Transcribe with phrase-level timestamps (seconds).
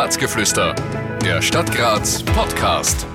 [0.00, 0.74] Grazgeflüster,
[1.22, 3.06] der Stadt Graz Podcast.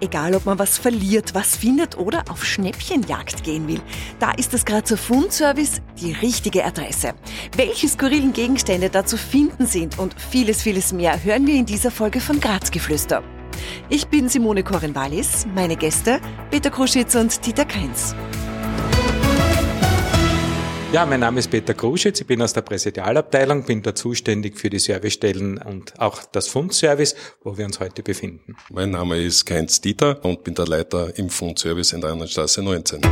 [0.00, 3.80] Egal, ob man was verliert, was findet oder auf Schnäppchenjagd gehen will,
[4.18, 7.14] da ist das Grazer Fundservice die richtige Adresse.
[7.54, 11.92] Welche skurrilen Gegenstände da zu finden sind und vieles, vieles mehr hören wir in dieser
[11.92, 13.22] Folge von Grazgeflüster.
[13.88, 16.18] Ich bin Simone Koren-Wallis, meine Gäste
[16.50, 18.16] Peter Kruschitz und Dieter Keins.
[20.96, 24.70] Ja, mein Name ist Peter Kruschitz, ich bin aus der Präsidialabteilung, bin da zuständig für
[24.70, 28.56] die Servicestellen und auch das Fundservice, wo wir uns heute befinden.
[28.70, 33.02] Mein Name ist Keinz Dieter und bin der Leiter im Fundservice in der Annenstraße 19.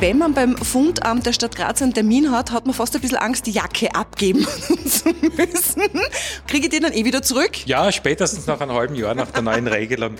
[0.00, 3.18] Wenn man beim Fundamt der Stadt Graz einen Termin hat, hat man fast ein bisschen
[3.18, 4.46] Angst, die Jacke abgeben
[4.86, 5.82] zu müssen.
[6.46, 7.66] Kriege ich die dann eh wieder zurück?
[7.66, 10.16] Ja, spätestens nach einem halben Jahr nach der neuen Regelung.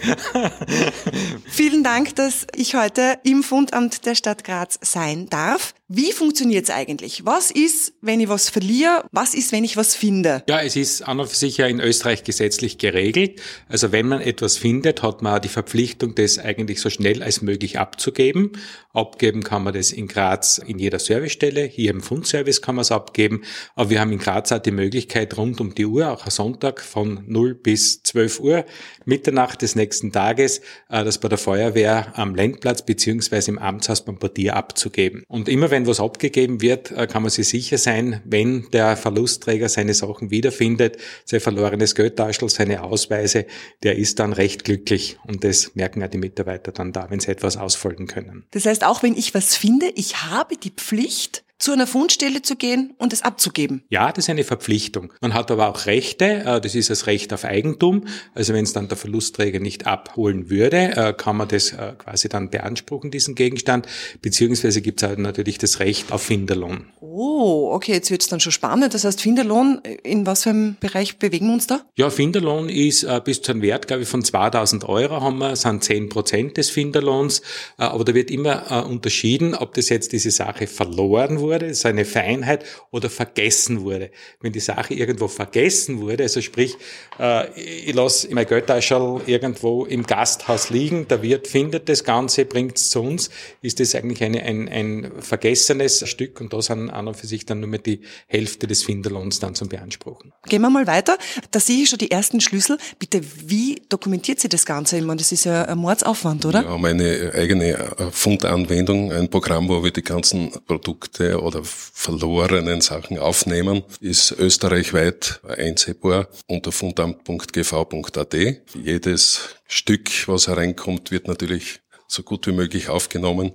[1.46, 5.72] Vielen Dank, dass ich heute im Fundamt der Stadt Graz sein darf.
[5.92, 7.26] Wie funktioniert es eigentlich?
[7.26, 9.04] Was ist, wenn ich was verliere?
[9.10, 10.44] Was ist, wenn ich was finde?
[10.48, 13.42] Ja, es ist an und für sich ja in Österreich gesetzlich geregelt.
[13.68, 17.80] Also wenn man etwas findet, hat man die Verpflichtung, das eigentlich so schnell als möglich
[17.80, 18.52] abzugeben.
[18.92, 21.62] Abgeben kann man das in Graz in jeder Servicestelle.
[21.62, 23.42] Hier im Fundservice kann man es abgeben.
[23.74, 26.80] Aber wir haben in Graz auch die Möglichkeit, rund um die Uhr, auch am Sonntag
[26.80, 28.64] von 0 bis 12 Uhr,
[29.04, 34.18] Mitternacht des nächsten Tages, äh, das bei der Feuerwehr am Landplatz beziehungsweise im Amtshaus beim
[34.18, 35.22] Portier abzugeben.
[35.28, 38.96] Und immer wenn wenn was abgegeben wird, äh, kann man sich sicher sein, wenn der
[38.96, 43.46] Verlustträger seine Sachen wiederfindet, sein verlorenes Geldtaschel, seine Ausweise,
[43.82, 45.18] der ist dann recht glücklich.
[45.26, 48.44] Und das merken auch die Mitarbeiter dann da, wenn sie etwas ausfolgen können.
[48.50, 52.56] Das heißt, auch wenn ich was finde, ich habe die Pflicht, zu einer Fundstelle zu
[52.56, 53.82] gehen und es abzugeben.
[53.90, 55.12] Ja, das ist eine Verpflichtung.
[55.20, 58.06] Man hat aber auch Rechte, äh, das ist das Recht auf Eigentum.
[58.34, 62.30] Also wenn es dann der Verlustträger nicht abholen würde, äh, kann man das äh, quasi
[62.30, 63.86] dann beanspruchen, diesen Gegenstand.
[64.22, 66.86] Beziehungsweise gibt es halt natürlich das Recht auf Finderlohn.
[67.00, 68.94] Oh, okay, jetzt wird es dann schon spannend.
[68.94, 71.82] Das heißt, Finderlohn, in was für einem Bereich bewegen wir uns da?
[71.96, 75.84] Ja, Finderlohn ist bis zu einem Wert, glaube ich, von 2000 Euro haben wir, sind
[75.84, 77.42] 10 Prozent des Finderlohns.
[77.76, 82.64] Aber da wird immer unterschieden, ob das jetzt diese Sache verloren wurde wurde, seine Feinheit
[82.90, 84.10] oder vergessen wurde.
[84.40, 86.76] Wenn die Sache irgendwo vergessen wurde, also sprich,
[87.18, 92.76] äh, ich lasse mein Geldtaschel irgendwo im Gasthaus liegen, der Wirt findet das Ganze, bringt
[92.76, 93.30] es zu uns,
[93.62, 97.44] ist das eigentlich eine, ein, ein vergessenes Stück und da sind an und für sich
[97.46, 100.32] dann nur mehr die Hälfte des Finderlohns dann zum Beanspruchen.
[100.48, 101.18] Gehen wir mal weiter.
[101.50, 102.78] Da sehe ich schon die ersten Schlüssel.
[102.98, 104.98] Bitte, wie dokumentiert sie das Ganze?
[104.98, 106.62] Ich meine, das ist ja ein Mordsaufwand, oder?
[106.62, 107.76] Ja, meine eigene
[108.12, 116.28] Fundanwendung, ein Programm, wo wir die ganzen Produkte oder verlorenen Sachen aufnehmen, ist österreichweit einsehbar
[116.46, 118.34] unter fundamt.gv.at.
[118.74, 123.52] Jedes Stück, was hereinkommt, wird natürlich so gut wie möglich aufgenommen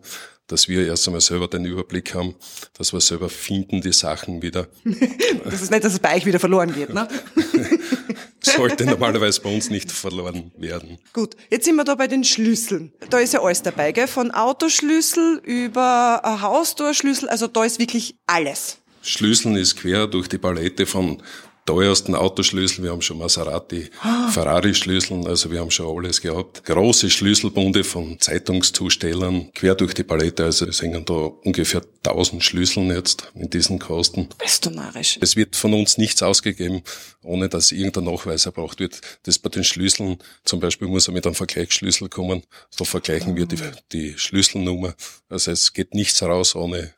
[0.47, 2.35] dass wir erst einmal selber den Überblick haben,
[2.77, 4.67] dass wir selber finden die Sachen wieder.
[5.43, 7.07] das ist nicht, dass es bei euch wieder verloren wird, ne?
[8.45, 10.97] Sollte normalerweise bei uns nicht verloren werden.
[11.13, 12.93] Gut, jetzt sind wir da bei den Schlüsseln.
[13.09, 14.07] Da ist ja alles dabei, gell?
[14.07, 18.77] Von Autoschlüssel über Haustorschlüssel, also da ist wirklich alles.
[19.01, 21.21] Schlüsseln ist quer durch die Palette von
[21.65, 24.29] teuersten Autoschlüssel, wir haben schon Maserati, ah.
[24.29, 26.63] Ferrari-Schlüsseln, also wir haben schon alles gehabt.
[26.63, 32.89] Große Schlüsselbunde von Zeitungszustellern, quer durch die Palette, also es hängen da ungefähr 1000 Schlüsseln
[32.91, 34.29] jetzt in diesen Kosten.
[34.37, 35.17] Bist du narrisch?
[35.21, 36.83] Es wird von uns nichts ausgegeben,
[37.23, 39.01] ohne dass irgendein Nachweis erbraucht wird.
[39.23, 42.43] Das bei den Schlüsseln, zum Beispiel muss er mit einem Vergleichsschlüssel kommen,
[42.77, 43.57] da vergleichen wir die,
[43.91, 44.93] die Schlüsselnummer.
[45.29, 46.93] Also es geht nichts raus ohne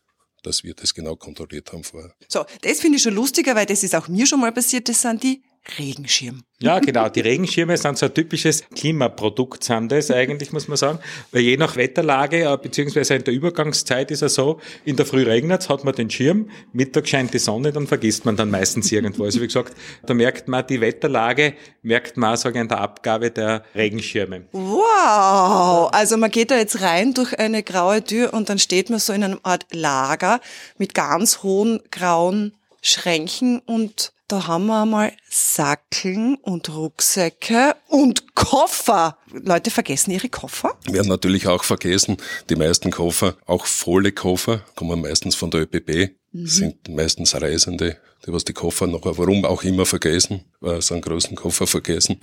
[0.47, 2.13] dass wir das genau kontrolliert haben vorher.
[2.27, 5.01] So, das finde ich schon lustiger, weil das ist auch mir schon mal passiert, das
[5.01, 5.43] sind die
[5.77, 6.43] Regenschirm.
[6.59, 7.07] Ja, genau.
[7.07, 10.99] Die Regenschirme sind so ein typisches Klimaprodukt, sind das eigentlich, muss man sagen.
[11.31, 15.23] Weil je nach Wetterlage, äh, beziehungsweise in der Übergangszeit ist es so, in der Früh
[15.23, 19.25] regnet hat man den Schirm, Mittag scheint die Sonne, dann vergisst man dann meistens irgendwo.
[19.25, 19.75] Also wie gesagt,
[20.05, 24.47] da merkt man die Wetterlage, merkt man, sage ich, in der Abgabe der Regenschirme.
[24.51, 25.89] Wow!
[25.91, 29.13] Also man geht da jetzt rein durch eine graue Tür und dann steht man so
[29.13, 30.41] in einer Art Lager
[30.79, 39.17] mit ganz hohen grauen Schränken und da haben wir einmal Sackeln und Rucksäcke und Koffer.
[39.31, 40.77] Leute vergessen ihre Koffer?
[40.85, 42.17] Werden natürlich auch vergessen.
[42.49, 46.47] Die meisten Koffer, auch volle Koffer, kommen meistens von der ÖPB, mhm.
[46.47, 51.03] sind meistens Reisende, die was die Koffer noch, warum auch immer vergessen, äh, so einen
[51.03, 52.19] großen Koffer vergessen.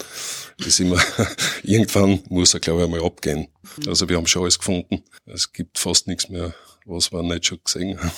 [0.58, 1.00] ist immer,
[1.62, 3.48] irgendwann muss er glaube ich einmal abgehen.
[3.78, 3.88] Mhm.
[3.88, 5.02] Also wir haben schon alles gefunden.
[5.24, 6.54] Es gibt fast nichts mehr
[6.84, 8.12] was wir nicht schon gesehen haben.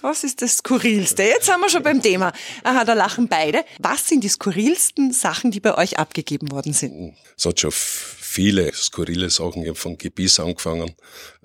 [0.00, 1.22] Was ist das Skurrilste?
[1.22, 2.32] Jetzt sind wir schon beim Thema.
[2.64, 3.64] Aha, da lachen beide.
[3.78, 7.14] Was sind die skurrilsten Sachen, die bei euch abgegeben worden sind?
[7.36, 9.62] Es hat schon viele skurrile Sachen.
[9.62, 10.94] Ich habe von Gebiss angefangen.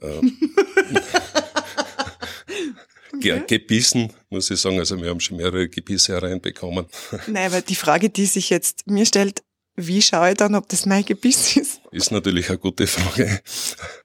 [0.02, 0.38] Ähm,
[3.16, 3.44] okay.
[3.48, 4.80] gebissen, muss ich sagen.
[4.80, 6.86] Also wir haben schon mehrere Gebisse hereinbekommen.
[7.28, 9.44] Nein, aber die Frage, die sich jetzt mir stellt,
[9.78, 11.82] wie schaue ich dann, ob das mein Gebiss ist?
[11.92, 13.42] Ist natürlich eine gute Frage.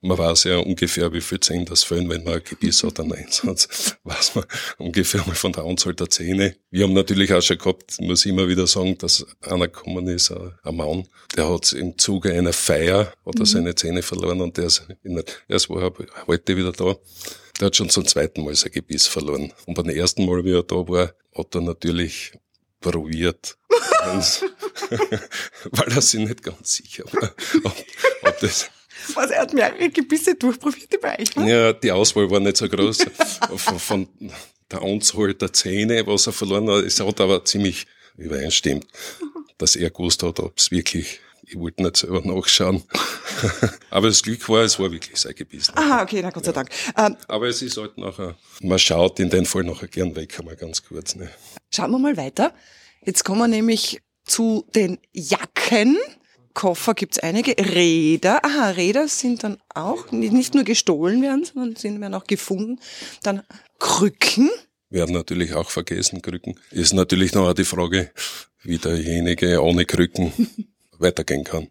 [0.01, 3.13] Man weiß ja ungefähr, wie viel Zähne das fehlen, wenn man ein Gebiss hat, einen
[3.13, 3.97] Einsatz.
[4.05, 4.45] Weiß man
[4.79, 6.57] ungefähr mal von der Anzahl der Zähne.
[6.71, 10.31] Wir haben natürlich auch schon gehabt, muss ich immer wieder sagen, dass einer gekommen ist,
[10.31, 13.47] ein Mann, der hat im Zuge einer Feier oder mhm.
[13.47, 15.93] seine Zähne verloren und der ist, in, erst war er
[16.27, 16.97] heute wieder da.
[17.61, 19.53] Der hat schon zum zweiten Mal sein Gebiss verloren.
[19.67, 22.33] Und beim ersten Mal, wie er da war, hat er natürlich
[22.81, 23.59] probiert.
[25.71, 27.33] weil er sich nicht ganz sicher war,
[27.65, 27.77] ob,
[28.23, 28.71] ob das
[29.15, 31.51] was, er hat mehrere Gebisse durchprobiert bei euch, ne?
[31.51, 33.07] Ja, die Auswahl war nicht so groß
[33.57, 34.09] von, von,
[34.71, 36.85] der Anzahl der Zähne, was er verloren hat.
[36.85, 37.87] Es hat aber ziemlich
[38.17, 38.87] übereinstimmt,
[39.59, 42.83] dass er gewusst hat, ob es wirklich, ich wollte nicht selber nachschauen.
[43.91, 45.71] aber das Glück war, es war wirklich sein Gebiss.
[45.75, 46.71] Aha, okay, na Gott sei Dank.
[46.97, 50.57] Ähm, aber es ist halt nachher, man schaut in den Fall nachher gern weg, einmal
[50.57, 51.17] ganz kurz.
[51.17, 51.31] Ne?
[51.71, 52.55] Schauen wir mal weiter.
[53.05, 55.97] Jetzt kommen wir nämlich zu den Jacken.
[56.53, 57.53] Koffer gibt's einige.
[57.53, 58.45] Räder.
[58.45, 62.81] Aha, Räder sind dann auch nicht nur gestohlen werden, sondern sind werden auch gefunden.
[63.23, 63.43] Dann
[63.79, 64.51] Krücken.
[64.91, 66.59] Werden natürlich auch vergessen, Krücken.
[66.71, 68.11] Ist natürlich noch die Frage,
[68.63, 70.33] wie derjenige ohne Krücken
[70.99, 71.69] weitergehen kann.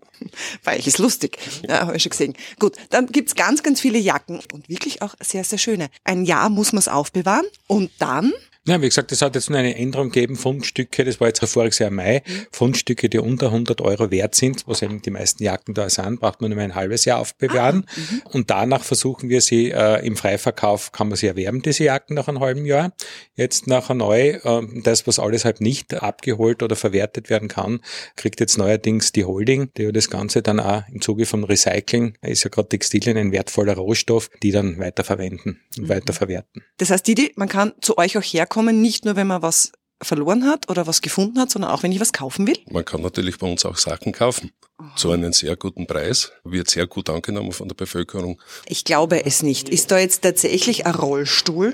[0.64, 1.38] Weil ich ist lustig,
[1.68, 2.34] ja, habe ich schon gesehen.
[2.58, 5.90] Gut, dann gibt's ganz, ganz viele Jacken und wirklich auch sehr, sehr schöne.
[6.04, 8.34] Ein Jahr muss man es aufbewahren und dann
[8.70, 11.80] ja, wie gesagt, es hat jetzt nur eine Änderung gegeben, Fundstücke, das war jetzt voriges
[11.80, 12.22] Jahr Mai.
[12.52, 16.42] Fundstücke, die unter 100 Euro wert sind, was eben die meisten Jacken da sind, braucht
[16.42, 17.86] man nur ein halbes Jahr aufbewahren.
[17.88, 18.22] Ah, mhm.
[18.32, 22.28] und danach versuchen wir sie, äh, im Freiverkauf kann man sie erwerben, diese Jacken nach
[22.28, 22.94] einem halben Jahr.
[23.36, 27.82] Jetzt nachher neu, äh, das, was alles halt nicht abgeholt oder verwertet werden kann,
[28.16, 32.44] kriegt jetzt neuerdings die Holding, die das Ganze dann auch im Zuge von Recycling, ist
[32.44, 35.90] ja gerade Textilien ein wertvoller Rohstoff, die dann weiterverwenden und mhm.
[35.90, 36.64] weiterverwerten.
[36.78, 39.72] Das heißt, Didi, man kann zu euch auch herkommen, kommen, nicht nur, wenn man was
[40.02, 42.58] verloren hat oder was gefunden hat, sondern auch, wenn ich was kaufen will?
[42.70, 44.52] Man kann natürlich bei uns auch Sachen kaufen.
[44.98, 46.34] Zu einem sehr guten Preis.
[46.44, 48.42] Wird sehr gut angenommen von der Bevölkerung.
[48.66, 49.70] Ich glaube es nicht.
[49.70, 51.74] Ist da jetzt tatsächlich ein Rollstuhl?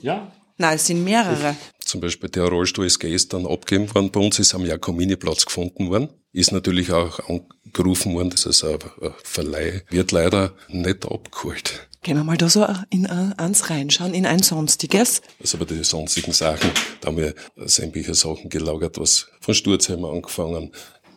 [0.00, 0.30] Ja.
[0.56, 1.56] Nein, es sind mehrere.
[1.90, 4.12] Zum Beispiel der Rollstuhl ist gestern abgegeben worden.
[4.12, 6.08] Bei uns ist am Jakomini-Platz gefunden worden.
[6.32, 8.78] Ist natürlich auch angerufen worden, das ist ein
[9.24, 9.82] Verleih.
[9.90, 11.88] Wird leider nicht abgeholt.
[12.04, 15.20] Können wir mal da so in eins reinschauen, in ein sonstiges?
[15.40, 16.70] Also bei den sonstigen Sachen,
[17.00, 20.70] da haben wir sämtliche Sachen gelagert, was von Sturzheimer angefangen,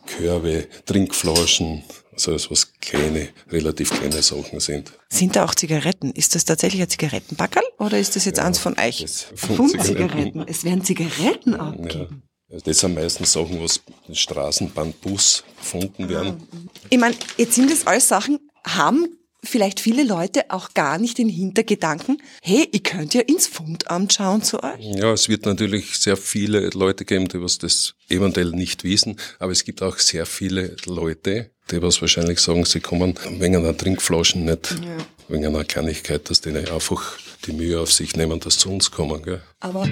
[0.06, 1.84] Körbe, Trinkflaschen,
[2.14, 4.92] also das, was kleine, relativ kleine Sachen sind.
[5.08, 6.10] Sind da auch Zigaretten?
[6.12, 9.04] Ist das tatsächlich ein Zigarettenbackerl oder ist das jetzt ja, eins von euch?
[9.06, 10.44] Zigaretten.
[10.46, 12.22] Es werden Zigaretten abgegeben.
[12.48, 12.58] Ja.
[12.64, 16.46] Das sind meistens Sachen, was im Straßenbahnbus gefunden werden.
[16.88, 19.08] Ich meine, jetzt sind das alles Sachen, haben
[19.44, 24.42] vielleicht viele Leute auch gar nicht den Hintergedanken, hey, ich könnte ja ins Fundamt schauen
[24.42, 24.80] zu euch.
[24.80, 29.52] Ja, es wird natürlich sehr viele Leute geben, die was das eventuell nicht wissen, aber
[29.52, 34.44] es gibt auch sehr viele Leute, die was wahrscheinlich sagen, sie kommen wegen einer Trinkflaschen
[34.44, 34.96] nicht, ja.
[35.28, 39.22] wegen einer Kleinigkeit, dass die einfach die Mühe auf sich nehmen, dass zu uns kommen.
[39.22, 39.42] Gell?
[39.60, 39.88] Aber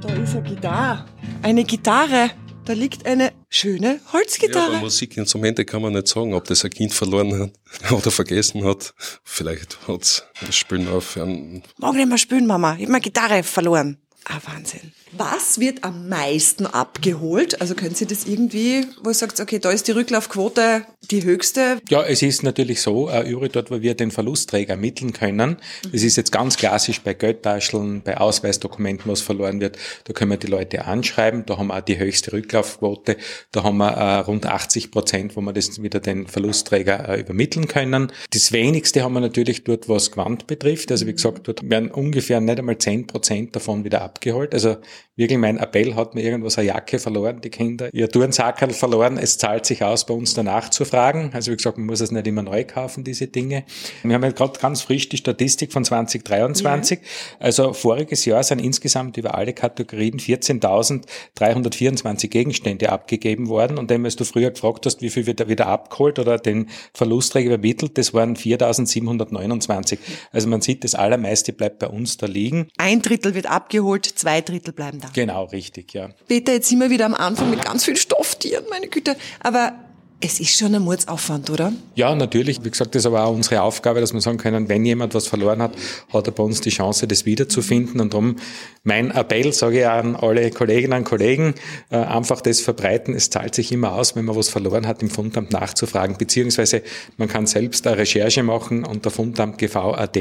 [0.00, 1.04] da ist eine Gitarre.
[1.42, 2.30] Eine Gitarre.
[2.70, 4.74] Da liegt eine schöne Holzgitarre.
[4.74, 8.94] Ja, Musikinstrumente kann man nicht sagen, ob das ein Kind verloren hat oder vergessen hat.
[9.24, 11.64] Vielleicht hat's das Spielen aufhören.
[11.78, 12.74] Morgen nicht mehr spielen, Mama.
[12.76, 13.96] Ich habe meine Gitarre verloren.
[14.24, 14.92] Ah, Wahnsinn.
[15.12, 17.60] Was wird am meisten abgeholt?
[17.60, 21.78] Also können Sie das irgendwie, wo sagt, okay, da ist die Rücklaufquote die höchste?
[21.88, 25.56] Ja, es ist natürlich so, äh, überall dort, wo wir den Verlustträger ermitteln können.
[25.90, 29.78] Das ist jetzt ganz klassisch bei Geldtascheln, bei Ausweisdokumenten, was verloren wird.
[30.04, 31.44] Da können wir die Leute anschreiben.
[31.44, 33.16] Da haben wir auch die höchste Rücklaufquote.
[33.50, 37.66] Da haben wir äh, rund 80 Prozent, wo wir das wieder den Verlustträger äh, übermitteln
[37.66, 38.12] können.
[38.32, 40.92] Das wenigste haben wir natürlich dort, was Quant betrifft.
[40.92, 44.54] Also wie gesagt, dort werden ungefähr nicht einmal 10 Prozent davon wieder abgeholt.
[44.54, 44.76] Also
[45.20, 49.36] wirklich mein Appell, hat mir irgendwas eine Jacke verloren, die Kinder, ihr Turnsackerl verloren, es
[49.36, 51.30] zahlt sich aus, bei uns danach zu fragen.
[51.34, 53.64] Also wie gesagt, man muss es nicht immer neu kaufen, diese Dinge.
[54.02, 56.98] Wir haben ja gerade ganz frisch die Statistik von 2023.
[56.98, 57.04] Ja.
[57.38, 63.76] Also voriges Jahr sind insgesamt über alle Kategorien 14.324 Gegenstände abgegeben worden.
[63.76, 66.70] Und dann, als du früher gefragt hast, wie viel wird da wieder abgeholt oder den
[66.94, 69.98] Verlustträger übermittelt, das waren 4.729.
[70.32, 72.68] Also man sieht, das Allermeiste bleibt bei uns da liegen.
[72.78, 75.08] Ein Drittel wird abgeholt, zwei Drittel bleiben da.
[75.12, 76.08] Genau, richtig, ja.
[76.26, 79.16] Peter, jetzt sind wir wieder am Anfang mit ganz vielen Stofftieren, meine Güte.
[79.40, 79.74] Aber
[80.22, 81.72] Es ist schon ein Mordsaufwand, oder?
[81.94, 82.62] Ja, natürlich.
[82.62, 85.26] Wie gesagt, das ist aber auch unsere Aufgabe, dass wir sagen können, wenn jemand was
[85.26, 85.72] verloren hat,
[86.12, 88.02] hat er bei uns die Chance, das wiederzufinden.
[88.02, 88.36] Und darum
[88.84, 91.54] mein Appell, sage ich an alle Kolleginnen und Kollegen,
[91.88, 93.14] äh, einfach das verbreiten.
[93.14, 96.18] Es zahlt sich immer aus, wenn man was verloren hat, im Fundamt nachzufragen.
[96.18, 96.82] Beziehungsweise
[97.16, 100.16] man kann selbst eine Recherche machen unter Fundamt GV.at,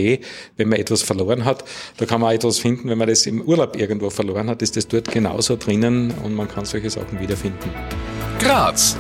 [0.56, 1.66] wenn man etwas verloren hat.
[1.98, 4.78] Da kann man auch etwas finden, wenn man das im Urlaub irgendwo verloren hat, ist
[4.78, 7.70] das dort genauso drinnen und man kann solche Sachen wiederfinden.
[8.40, 8.96] Graz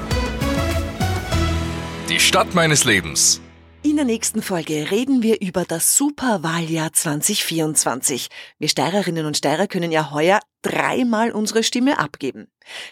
[2.09, 3.39] die Stadt meines Lebens.
[3.83, 8.29] In der nächsten Folge reden wir über das Superwahljahr 2024.
[8.57, 12.47] Wir Steirerinnen und Steirer können ja heuer dreimal unsere Stimme abgeben.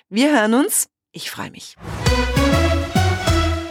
[0.07, 0.87] Wir hören uns.
[1.11, 1.75] Ich freue mich.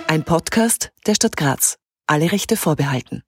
[0.08, 1.78] Ein Podcast der Stadt Graz.
[2.06, 3.22] Alle Rechte vorbehalten.